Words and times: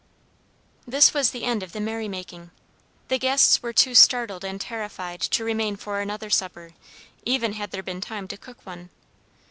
This 0.87 1.13
was 1.13 1.29
the 1.29 1.43
end 1.43 1.61
of 1.61 1.73
the 1.73 1.79
merrymaking. 1.79 2.49
The 3.09 3.19
guests 3.19 3.61
were 3.61 3.71
too 3.71 3.93
startled 3.93 4.43
and 4.43 4.59
terrified 4.59 5.21
to 5.21 5.43
remain 5.43 5.75
for 5.75 5.99
another 6.01 6.31
supper, 6.31 6.71
even 7.23 7.53
had 7.53 7.69
there 7.69 7.83
been 7.83 8.01
time 8.01 8.27
to 8.29 8.35
cook 8.35 8.65
one. 8.65 8.89